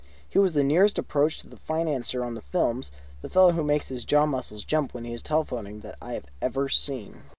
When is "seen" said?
6.69-7.21